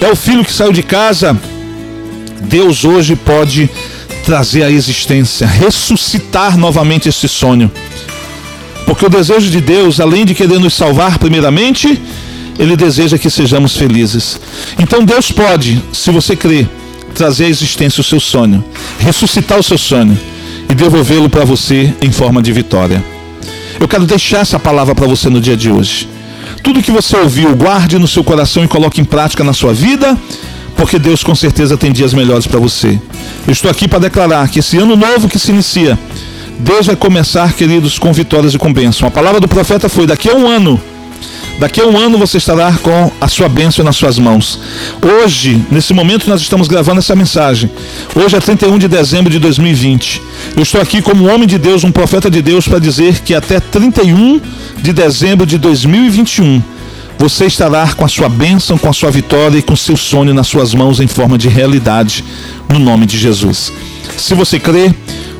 é 0.00 0.10
o 0.10 0.16
filho 0.16 0.44
que 0.44 0.52
saiu 0.52 0.72
de 0.72 0.82
casa, 0.82 1.38
Deus 2.40 2.84
hoje 2.84 3.14
pode 3.14 3.68
trazer 4.24 4.62
à 4.62 4.70
existência, 4.70 5.46
ressuscitar 5.46 6.56
novamente 6.56 7.08
esse 7.08 7.28
sonho. 7.28 7.70
Porque 8.86 9.04
o 9.04 9.10
desejo 9.10 9.50
de 9.50 9.60
Deus, 9.60 10.00
além 10.00 10.24
de 10.24 10.34
querer 10.34 10.58
nos 10.58 10.74
salvar 10.74 11.18
primeiramente, 11.18 12.00
ele 12.58 12.76
deseja 12.76 13.18
que 13.18 13.30
sejamos 13.30 13.76
felizes. 13.76 14.40
Então 14.78 15.04
Deus 15.04 15.30
pode, 15.32 15.82
se 15.92 16.10
você 16.10 16.36
crer, 16.36 16.68
trazer 17.14 17.44
à 17.44 17.48
existência 17.48 18.00
o 18.00 18.04
seu 18.04 18.20
sonho, 18.20 18.64
ressuscitar 18.98 19.58
o 19.58 19.62
seu 19.62 19.78
sonho 19.78 20.18
e 20.68 20.74
devolvê-lo 20.74 21.28
para 21.28 21.44
você 21.44 21.92
em 22.00 22.10
forma 22.10 22.42
de 22.42 22.52
vitória. 22.52 23.02
Eu 23.78 23.88
quero 23.88 24.06
deixar 24.06 24.38
essa 24.38 24.58
palavra 24.58 24.94
para 24.94 25.06
você 25.06 25.28
no 25.28 25.40
dia 25.40 25.56
de 25.56 25.70
hoje. 25.70 26.08
Tudo 26.62 26.82
que 26.82 26.90
você 26.90 27.16
ouviu, 27.16 27.54
guarde 27.54 27.98
no 27.98 28.08
seu 28.08 28.24
coração 28.24 28.64
e 28.64 28.68
coloque 28.68 29.00
em 29.00 29.04
prática 29.04 29.44
na 29.44 29.52
sua 29.52 29.72
vida, 29.72 30.16
porque 30.76 30.98
Deus 30.98 31.22
com 31.22 31.34
certeza 31.34 31.76
tem 31.76 31.92
dias 31.92 32.14
melhores 32.14 32.46
para 32.46 32.58
você. 32.58 32.98
Eu 33.46 33.52
estou 33.52 33.70
aqui 33.70 33.86
para 33.86 33.98
declarar 33.98 34.48
que 34.48 34.60
esse 34.60 34.78
ano 34.78 34.96
novo 34.96 35.28
que 35.28 35.38
se 35.38 35.50
inicia, 35.50 35.98
Deus 36.58 36.86
vai 36.86 36.96
começar, 36.96 37.52
queridos, 37.52 37.98
com 37.98 38.12
vitórias 38.12 38.54
e 38.54 38.58
com 38.58 38.72
bênção. 38.72 39.06
A 39.06 39.10
palavra 39.10 39.40
do 39.40 39.48
profeta 39.48 39.88
foi: 39.88 40.06
daqui 40.06 40.30
a 40.30 40.34
um 40.34 40.48
ano 40.48 40.80
Daqui 41.58 41.80
a 41.80 41.86
um 41.86 41.96
ano 41.96 42.18
você 42.18 42.38
estará 42.38 42.72
com 42.72 43.12
a 43.20 43.28
sua 43.28 43.48
bênção 43.48 43.84
nas 43.84 43.96
suas 43.96 44.18
mãos. 44.18 44.58
Hoje, 45.00 45.64
nesse 45.70 45.94
momento, 45.94 46.28
nós 46.28 46.40
estamos 46.40 46.66
gravando 46.66 46.98
essa 46.98 47.14
mensagem. 47.14 47.70
Hoje 48.14 48.36
é 48.36 48.40
31 48.40 48.76
de 48.76 48.88
dezembro 48.88 49.30
de 49.30 49.38
2020. 49.38 50.20
Eu 50.56 50.62
estou 50.62 50.80
aqui 50.80 51.00
como 51.00 51.24
um 51.24 51.32
homem 51.32 51.46
de 51.46 51.56
Deus, 51.56 51.84
um 51.84 51.92
profeta 51.92 52.28
de 52.28 52.42
Deus, 52.42 52.66
para 52.66 52.80
dizer 52.80 53.20
que 53.20 53.34
até 53.34 53.60
31 53.60 54.40
de 54.78 54.92
dezembro 54.92 55.46
de 55.46 55.56
2021 55.56 56.60
você 57.16 57.46
estará 57.46 57.92
com 57.94 58.04
a 58.04 58.08
sua 58.08 58.28
bênção, 58.28 58.76
com 58.76 58.88
a 58.88 58.92
sua 58.92 59.10
vitória 59.10 59.56
e 59.56 59.62
com 59.62 59.76
seu 59.76 59.96
sonho 59.96 60.34
nas 60.34 60.48
suas 60.48 60.74
mãos 60.74 60.98
em 60.98 61.06
forma 61.06 61.38
de 61.38 61.48
realidade, 61.48 62.24
no 62.68 62.80
nome 62.80 63.06
de 63.06 63.16
Jesus. 63.16 63.72
Se 64.16 64.34
você 64.34 64.58
crê, 64.58 64.92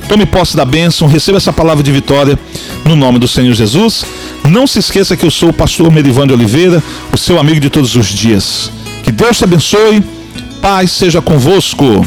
tome 0.09 0.27
posse 0.27 0.57
da 0.57 0.65
bênção, 0.65 1.09
receba 1.09 1.39
essa 1.39 1.53
palavra 1.53 1.83
de 1.83 1.91
vitória 1.91 2.39
no 2.85 2.95
nome 2.95 3.19
do 3.19 3.27
Senhor 3.27 3.53
Jesus. 3.55 4.05
Não 4.49 4.67
se 4.67 4.79
esqueça 4.79 5.17
que 5.17 5.25
eu 5.25 5.31
sou 5.31 5.49
o 5.49 5.53
pastor 5.53 5.91
Merivan 5.91 6.27
de 6.27 6.33
Oliveira, 6.33 6.83
o 7.13 7.17
seu 7.17 7.39
amigo 7.39 7.61
de 7.61 7.71
todos 7.71 7.95
os 7.97 8.07
dias. 8.07 8.71
Que 9.03 9.11
Deus 9.11 9.39
te 9.39 9.45
abençoe, 9.45 10.03
paz 10.61 10.93
seja 10.93 11.21
convosco. 11.21 12.07